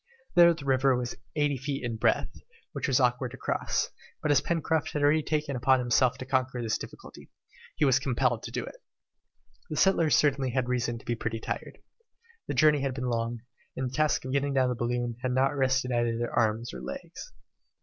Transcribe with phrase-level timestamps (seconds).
[0.33, 2.33] There the river was eighty feet in breadth,
[2.71, 3.91] which was awkward to cross,
[4.23, 7.29] but as Pencroft had taken upon himself to conquer this difficulty,
[7.75, 8.77] he was compelled to do it.
[9.69, 11.77] The settlers certainly had reason to be pretty tired.
[12.47, 13.41] The journey had been long,
[13.77, 16.81] and the task of getting down the balloon had not rested either their arms or
[16.81, 17.31] legs.